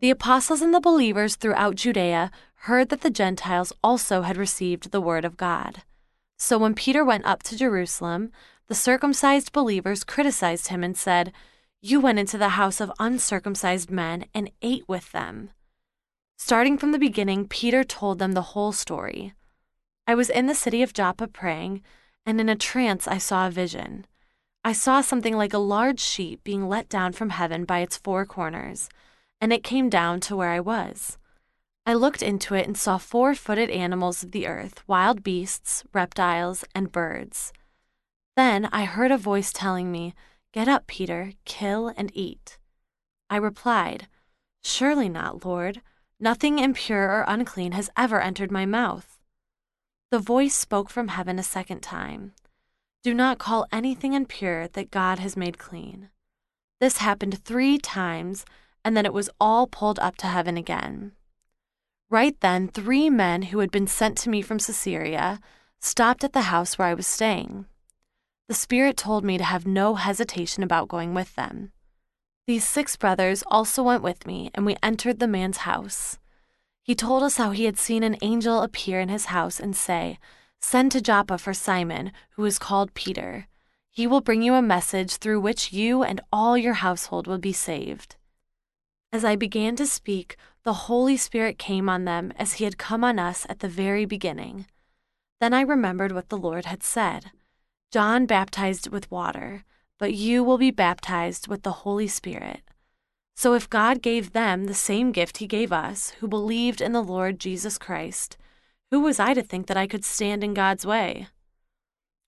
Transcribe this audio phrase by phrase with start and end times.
[0.00, 2.30] The apostles and the believers throughout Judea
[2.64, 5.82] heard that the Gentiles also had received the word of God.
[6.36, 8.32] So when Peter went up to Jerusalem,
[8.68, 11.32] the circumcised believers criticized him and said,
[11.80, 15.50] You went into the house of uncircumcised men and ate with them.
[16.36, 19.32] Starting from the beginning, Peter told them the whole story.
[20.06, 21.82] I was in the city of Joppa praying,
[22.24, 24.06] and in a trance I saw a vision.
[24.64, 28.26] I saw something like a large sheet being let down from heaven by its four
[28.26, 28.88] corners,
[29.40, 31.16] and it came down to where I was.
[31.86, 36.64] I looked into it and saw four footed animals of the earth, wild beasts, reptiles,
[36.74, 37.52] and birds.
[38.38, 40.14] Then I heard a voice telling me,
[40.52, 42.56] Get up, Peter, kill and eat.
[43.28, 44.06] I replied,
[44.62, 45.82] Surely not, Lord.
[46.20, 49.18] Nothing impure or unclean has ever entered my mouth.
[50.12, 52.32] The voice spoke from heaven a second time.
[53.02, 56.08] Do not call anything impure that God has made clean.
[56.80, 58.44] This happened three times,
[58.84, 61.10] and then it was all pulled up to heaven again.
[62.08, 65.40] Right then, three men who had been sent to me from Caesarea
[65.80, 67.66] stopped at the house where I was staying.
[68.48, 71.70] The Spirit told me to have no hesitation about going with them.
[72.46, 76.18] These six brothers also went with me, and we entered the man's house.
[76.82, 80.18] He told us how he had seen an angel appear in his house and say,
[80.62, 83.48] Send to Joppa for Simon, who is called Peter.
[83.90, 87.52] He will bring you a message through which you and all your household will be
[87.52, 88.16] saved.
[89.12, 93.04] As I began to speak, the Holy Spirit came on them as he had come
[93.04, 94.64] on us at the very beginning.
[95.38, 97.30] Then I remembered what the Lord had said
[97.90, 99.64] John baptized with water,
[99.98, 102.60] but you will be baptized with the Holy Spirit.
[103.34, 107.02] So if God gave them the same gift he gave us, who believed in the
[107.02, 108.36] Lord Jesus Christ,
[108.90, 111.28] who was I to think that I could stand in God's way?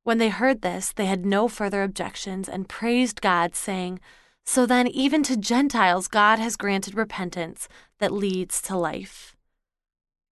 [0.02, 4.00] When they heard this, they had no further objections and praised God, saying,
[4.46, 7.68] So then, even to Gentiles, God has granted repentance
[7.98, 9.36] that leads to life.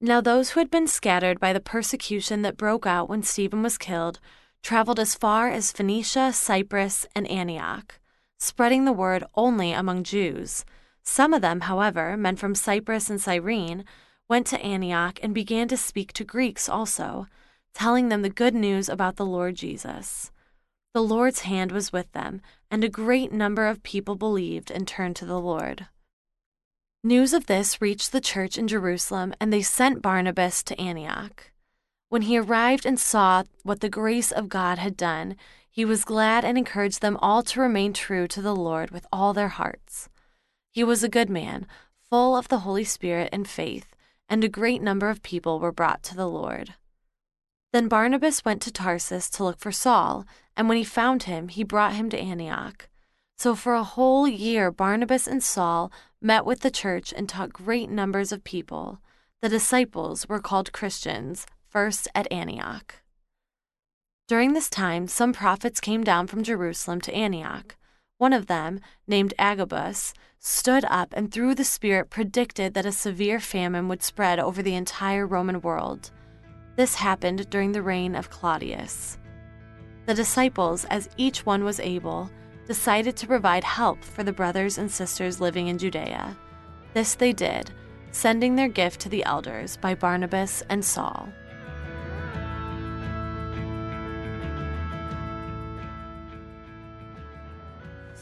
[0.01, 3.77] Now, those who had been scattered by the persecution that broke out when Stephen was
[3.77, 4.21] killed
[4.63, 7.99] traveled as far as Phoenicia, Cyprus, and Antioch,
[8.39, 10.65] spreading the word only among Jews.
[11.03, 13.85] Some of them, however, men from Cyprus and Cyrene,
[14.29, 17.27] went to Antioch and began to speak to Greeks also,
[17.73, 20.31] telling them the good news about the Lord Jesus.
[20.95, 25.17] The Lord's hand was with them, and a great number of people believed and turned
[25.17, 25.87] to the Lord.
[27.05, 31.53] News of this reached the church in Jerusalem, and they sent Barnabas to Antioch.
[32.09, 35.37] When he arrived and saw what the grace of God had done,
[35.71, 39.33] he was glad and encouraged them all to remain true to the Lord with all
[39.33, 40.09] their hearts.
[40.71, 41.67] He was a good man,
[42.09, 43.95] full of the Holy Spirit and faith
[44.29, 46.75] and a great number of people were brought to the Lord.
[47.73, 50.27] Then Barnabas went to Tarsus to look for Saul,
[50.57, 52.89] and when he found him, he brought him to Antioch.
[53.37, 57.89] So for a whole year, Barnabas and Saul met with the church and taught great
[57.89, 59.01] numbers of people.
[59.41, 62.97] The disciples were called Christians, first at Antioch.
[64.27, 67.77] During this time, some prophets came down from Jerusalem to Antioch.
[68.19, 73.41] One of them, named Agabus, stood up and through the Spirit predicted that a severe
[73.41, 76.11] famine would spread over the entire Roman world.
[76.77, 79.19] This happened during the reign of Claudius.
[80.07, 82.31] The disciples, as each one was able,
[82.67, 86.37] decided to provide help for the brothers and sisters living in Judea.
[86.95, 87.71] This they did,
[88.11, 91.29] sending their gift to the elders by Barnabas and Saul.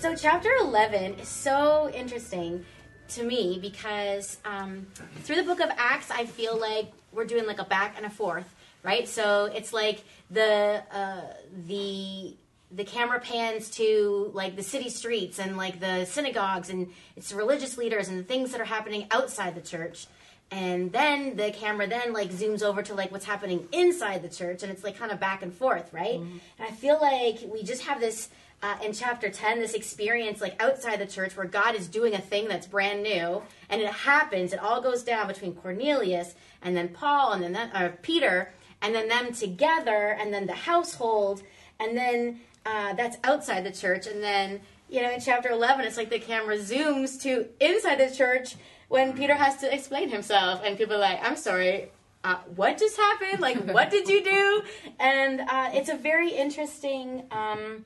[0.06, 2.65] So, chapter 11 is so interesting
[3.09, 4.87] to me because um,
[5.25, 8.11] through the book of Acts, I feel like we're doing like a back and a
[8.11, 8.49] forth,
[8.84, 9.09] right?
[9.09, 11.22] So it's like the uh,
[11.67, 12.37] the
[12.71, 17.76] the camera pans to like the city streets and like the synagogues and it's religious
[17.76, 20.06] leaders and the things that are happening outside the church
[20.52, 24.62] and then the camera then like zooms over to like what's happening inside the church
[24.62, 26.38] and it's like kind of back and forth right mm-hmm.
[26.59, 28.29] and i feel like we just have this
[28.62, 32.20] uh, in chapter 10 this experience like outside the church where god is doing a
[32.20, 36.88] thing that's brand new and it happens it all goes down between cornelius and then
[36.88, 41.43] paul and then that, uh, peter and then them together and then the household
[41.79, 45.97] and then uh, that's outside the church and then you know in chapter 11 it's
[45.97, 48.56] like the camera zooms to inside the church
[48.88, 51.91] when peter has to explain himself and people are like i'm sorry
[52.25, 53.38] uh, what just happened?
[53.38, 54.62] Like what did you do?
[54.99, 57.85] And uh, it's a very interesting um,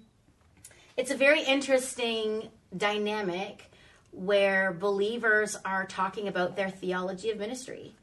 [0.97, 3.71] it's a very interesting dynamic
[4.13, 7.95] where believers are talking about their theology of ministry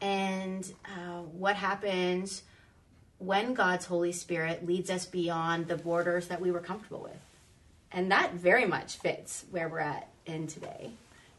[0.00, 2.42] and uh, what happens
[3.18, 7.20] when God's Holy Spirit leads us beyond the borders that we were comfortable with.
[7.90, 10.90] And that very much fits where we're at in today.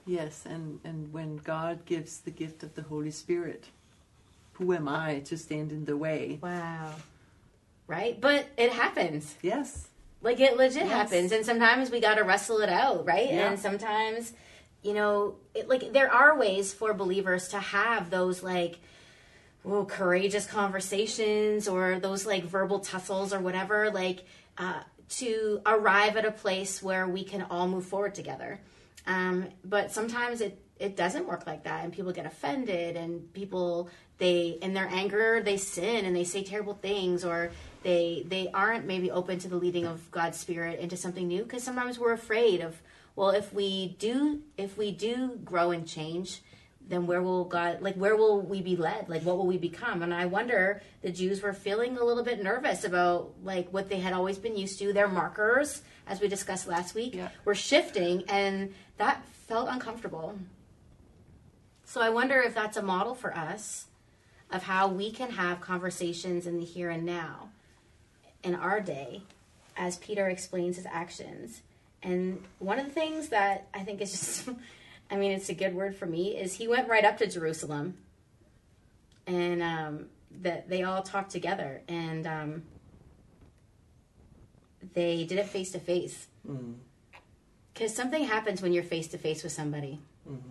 [0.06, 3.66] Yes, and, and when God gives the gift of the Holy Spirit,
[4.54, 6.40] who am I to stand in the way?
[6.42, 6.94] Wow.
[7.86, 8.20] Right?
[8.20, 9.36] But it happens.
[9.42, 9.90] Yes.
[10.22, 10.92] Like it legit Yes.
[10.92, 11.32] happens.
[11.32, 13.30] And sometimes we got to wrestle it out, right?
[13.30, 13.50] Yeah.
[13.50, 14.34] And sometimes,
[14.82, 18.80] you know, it, like there are ways for believers to have those like,
[19.66, 24.26] oh, courageous conversations or those like verbal tussles or whatever, like
[24.58, 28.60] uh, to arrive at a place where we can all move forward together.
[29.06, 33.90] Um, but sometimes it it doesn't work like that, and people get offended, and people
[34.18, 37.52] they in their anger they sin and they say terrible things, or
[37.84, 41.64] they they aren't maybe open to the leading of God's Spirit into something new because
[41.64, 42.82] sometimes we're afraid of
[43.16, 46.42] well if we do if we do grow and change
[46.90, 49.10] then where will God, like, where will we be led?
[49.10, 50.02] Like, what will we become?
[50.04, 54.00] And I wonder the Jews were feeling a little bit nervous about, like, what they
[54.00, 54.94] had always been used to.
[54.94, 57.28] Their markers, as we discussed last week, Yeah.
[57.44, 60.40] were shifting, and that felt uncomfortable.
[61.88, 63.86] So I wonder if that's a model for us
[64.52, 67.48] of how we can have conversations in the here and now
[68.44, 69.22] in our day
[69.78, 71.62] as Peter explains his actions.
[72.04, 74.50] And one of the things that I think is just,
[75.10, 77.96] I mean, it's a good word for me, is he went right up to Jerusalem
[79.26, 80.08] and um,
[80.42, 82.64] that they all talked together and um,
[84.94, 86.28] they did it face to face.
[87.74, 90.02] Because something happens when you're face to face with somebody.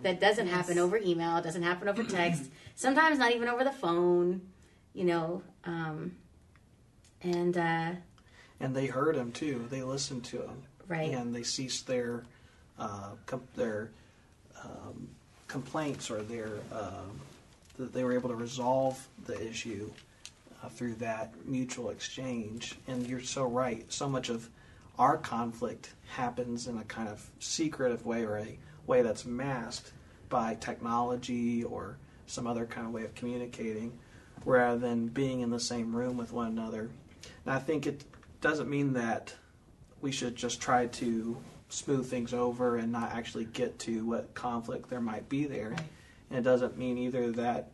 [0.02, 3.72] That doesn't happen over email, It doesn't happen over text, sometimes not even over the
[3.72, 4.40] phone,
[4.94, 5.42] you know.
[5.64, 6.16] Um,
[7.22, 7.92] and uh,
[8.60, 9.66] and they heard him too.
[9.70, 11.12] They listened to him, Right.
[11.12, 12.24] And they ceased their
[12.78, 13.90] uh, com- their
[14.62, 15.08] um,
[15.48, 17.20] complaints or their um,
[17.78, 19.90] that they were able to resolve the issue
[20.62, 22.74] uh, through that mutual exchange.
[22.86, 23.84] And you're so right.
[23.92, 24.48] So much of
[24.98, 29.92] our conflict happens in a kind of secretive way or a way that's masked
[30.28, 33.98] by technology or some other kind of way of communicating
[34.44, 36.90] rather than being in the same room with one another.
[37.44, 38.04] And I think it
[38.40, 39.34] doesn't mean that
[40.00, 41.36] we should just try to
[41.68, 45.74] smooth things over and not actually get to what conflict there might be there.
[46.30, 47.72] And it doesn't mean either that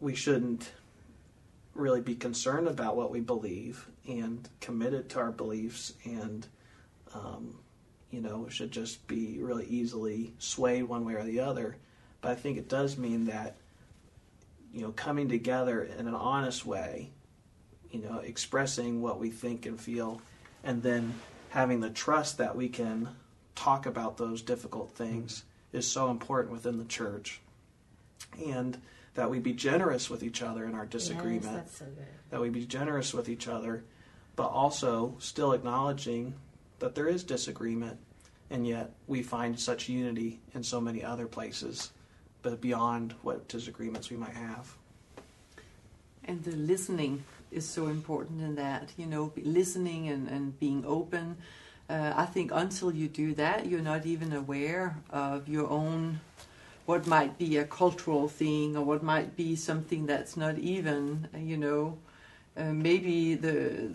[0.00, 0.72] we shouldn't
[1.74, 6.46] really be concerned about what we believe and committed to our beliefs and
[7.14, 7.58] um,
[8.12, 11.76] you know should just be really easily swayed one way or the other.
[12.20, 13.56] But i think it does mean that
[14.72, 17.10] you know coming together in an honest way
[17.90, 20.22] you know expressing what we think and feel
[20.62, 21.14] and then
[21.50, 23.08] having the trust that we can
[23.54, 25.78] talk about those difficult things mm-hmm.
[25.78, 27.40] is so important within the church.
[28.44, 28.78] And
[29.14, 31.64] that we be generous with each other in our disagreement.
[31.66, 31.86] Yes, so
[32.30, 33.84] that we be generous with each other,
[34.36, 36.34] but also still acknowledging
[36.82, 37.96] that there is disagreement,
[38.50, 41.92] and yet we find such unity in so many other places,
[42.42, 44.74] but beyond what disagreements we might have.
[46.24, 51.36] And the listening is so important in that, you know, listening and, and being open.
[51.88, 56.18] Uh, I think until you do that, you're not even aware of your own,
[56.86, 61.56] what might be a cultural thing or what might be something that's not even, you
[61.56, 61.98] know,
[62.56, 63.90] uh, maybe the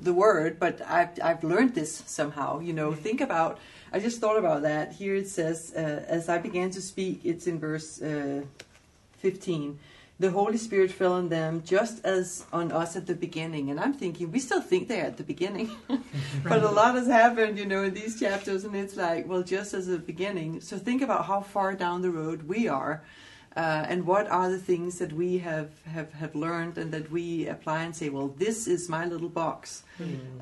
[0.00, 2.60] the word, but I've I've learned this somehow.
[2.60, 3.58] You know, think about.
[3.92, 4.92] I just thought about that.
[4.92, 8.42] Here it says, uh, as I began to speak, it's in verse uh,
[9.18, 9.78] fifteen.
[10.18, 13.70] The Holy Spirit fell on them just as on us at the beginning.
[13.70, 15.70] And I'm thinking, we still think they're at the beginning.
[16.42, 18.64] but a lot has happened, you know, in these chapters.
[18.64, 20.62] And it's like, well, just as the beginning.
[20.62, 23.02] So think about how far down the road we are.
[23.56, 27.46] Uh, and what are the things that we have, have, have learned and that we
[27.48, 29.82] apply and say, well, this is my little box.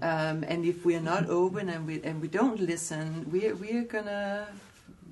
[0.03, 3.85] Um, and if we are not open and we, and we don't listen, we're, we're
[3.85, 4.49] gonna,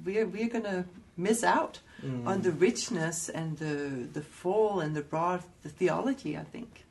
[0.04, 0.84] we're, we're gonna
[1.16, 1.78] miss out
[2.26, 6.36] on the richness and the the full and the broad the theology.
[6.36, 6.84] I think.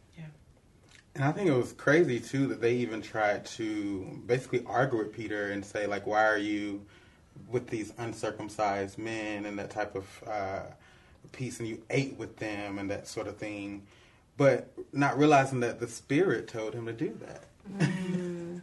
[1.13, 5.13] And I think it was crazy too that they even tried to basically argue with
[5.13, 6.85] Peter and say like, "Why are you
[7.49, 10.61] with these uncircumcised men and that type of uh,
[11.31, 13.83] piece?" And you ate with them and that sort of thing,
[14.37, 17.43] but not realizing that the Spirit told him to do that.
[17.77, 18.57] Mm-hmm.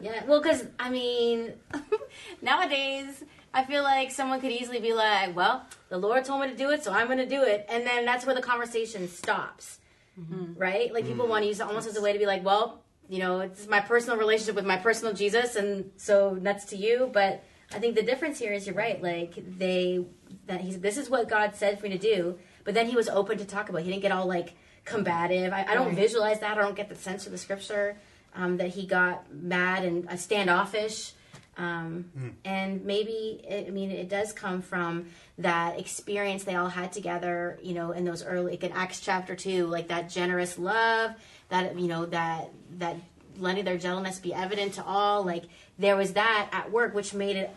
[0.00, 1.54] Yeah, well, because I mean,
[2.42, 3.22] nowadays
[3.52, 6.70] I feel like someone could easily be like, "Well, the Lord told me to do
[6.70, 9.78] it, so I'm going to do it," and then that's where the conversation stops,
[10.20, 10.54] mm-hmm.
[10.58, 10.92] right?
[10.92, 11.30] Like people mm-hmm.
[11.30, 13.66] want to use it almost as a way to be like, "Well, you know, it's
[13.66, 17.10] my personal relationship with my personal Jesus, and so nuts to you.
[17.12, 17.44] But
[17.74, 19.02] I think the difference here is you're right.
[19.02, 20.04] Like they
[20.46, 23.08] that he's this is what God said for me to do, but then he was
[23.08, 23.80] open to talk about.
[23.82, 23.84] It.
[23.84, 24.54] He didn't get all like
[24.84, 25.52] combative.
[25.52, 25.96] I, I don't Right.
[25.96, 26.58] visualize that.
[26.58, 27.96] I don't get the sense of the scripture
[28.34, 31.12] um, that he got mad and uh, standoffish.
[31.56, 32.10] Um,
[32.44, 35.06] And maybe, it, I mean, it does come from
[35.38, 39.36] that experience they all had together, you know, in those early, like in Acts chapter
[39.36, 41.12] 2, like that generous love,
[41.50, 42.96] that, you know, that, that
[43.38, 45.22] letting their gentleness be evident to all.
[45.22, 45.44] Like
[45.78, 47.50] there was that at work, which made it,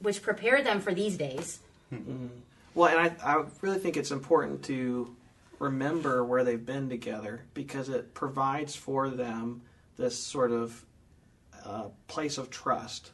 [0.00, 1.60] which prepared them for these days.
[2.74, 5.14] Well, and I, I really think it's important to
[5.58, 9.62] remember where they've been together because it provides for them
[9.96, 10.84] this sort of
[11.64, 13.12] uh, place of trust,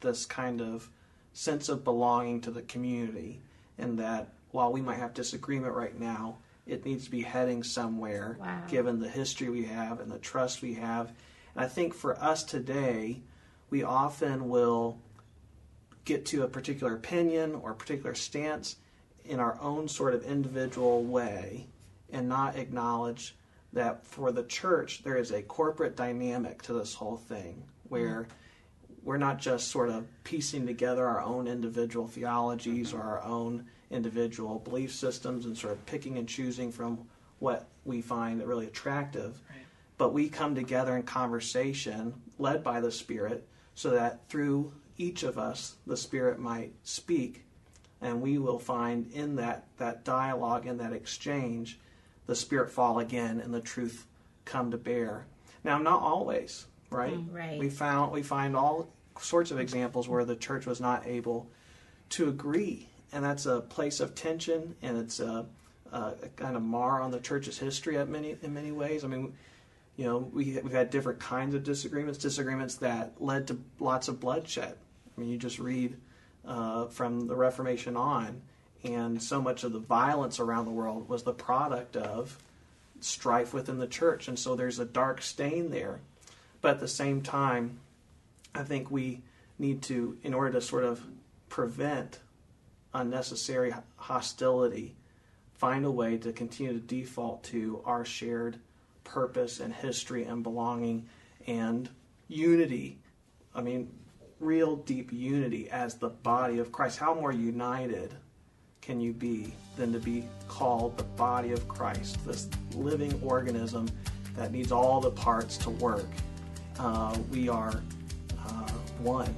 [0.00, 0.88] this kind of
[1.32, 3.40] sense of belonging to the community,
[3.78, 6.36] and that while we might have disagreement right now,
[6.66, 8.62] it needs to be heading somewhere Wow.
[8.68, 11.12] given the history we have and the trust we have.
[11.54, 13.20] And I think for us today,
[13.70, 14.98] we often will
[16.04, 18.76] get to a particular opinion or a particular stance
[19.24, 21.66] in our own sort of individual way
[22.10, 23.34] and not acknowledge
[23.72, 28.26] that for the church there is a corporate dynamic to this whole thing where
[29.02, 34.58] we're not just sort of piecing together our own individual theologies or our own individual
[34.60, 36.98] belief systems and sort of picking and choosing from
[37.38, 39.40] what we find that really attractive
[39.96, 45.38] but we come together in conversation led by the Spirit so that through each of
[45.38, 47.44] us the Spirit might speak
[48.04, 51.78] and we will find in that, that dialogue and that exchange
[52.26, 54.06] the Spirit fall again and the truth
[54.44, 55.26] come to bear.
[55.64, 57.14] Now, not always, right?
[57.14, 57.58] Mm, right.
[57.58, 61.50] We found we find all sorts of examples where the church was not able
[62.10, 65.46] to agree, and that's a place of tension, and it's a,
[65.90, 69.04] a, a kind of mar on the church's history at many in many ways.
[69.04, 69.32] I mean,
[69.96, 74.20] you know, we we've had different kinds of disagreements, disagreements that led to lots of
[74.20, 74.76] bloodshed.
[75.16, 75.96] I mean, you just read
[76.46, 78.42] uh, from the Reformation on,
[78.82, 82.38] and so much of the violence around the world was the product of
[83.00, 86.00] strife within the church, and so there's a dark stain there.
[86.60, 87.78] But at the same time,
[88.54, 89.22] I think we
[89.58, 91.04] need to, in order to sort of
[91.48, 92.18] prevent
[92.92, 94.94] unnecessary hostility,
[95.54, 98.58] find a way to continue to default to our shared
[99.04, 101.06] purpose and history and belonging
[101.46, 101.88] and
[102.28, 102.98] unity.
[103.54, 103.90] I mean,
[104.44, 106.98] real deep unity as the body of Christ.
[106.98, 108.14] How more united
[108.82, 113.88] can you be than to be called the body of Christ, this living organism
[114.36, 116.06] that needs all the parts to work?
[116.78, 117.82] Uh, we are
[118.46, 119.34] uh, one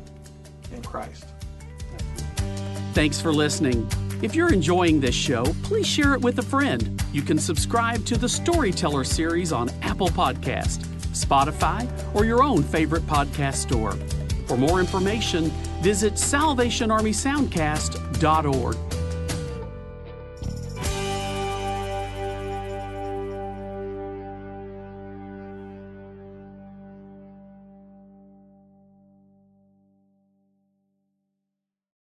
[0.73, 1.25] in Christ.
[2.93, 3.89] Thanks for listening.
[4.23, 7.01] If you're enjoying this show, please share it with a friend.
[7.13, 10.79] You can subscribe to the Storyteller series on Apple Podcast,
[11.13, 13.95] Spotify, or your own favorite podcast store.
[14.47, 15.51] For more information,
[15.83, 18.96] visit salvationarmysoundcast.org.